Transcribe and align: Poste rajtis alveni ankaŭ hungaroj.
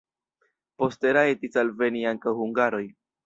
Poste 0.83 1.11
rajtis 1.17 1.61
alveni 1.63 2.03
ankaŭ 2.13 2.35
hungaroj. 2.43 2.83